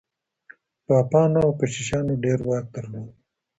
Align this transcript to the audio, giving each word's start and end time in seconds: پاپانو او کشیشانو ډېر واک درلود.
پاپانو 0.85 1.39
او 1.45 1.51
کشیشانو 1.59 2.13
ډېر 2.23 2.39
واک 2.47 2.65
درلود. 2.75 3.09